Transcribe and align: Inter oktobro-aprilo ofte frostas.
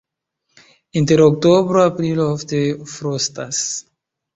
Inter 1.01 1.23
oktobro-aprilo 1.27 2.29
ofte 2.39 2.67
frostas. 2.97 3.67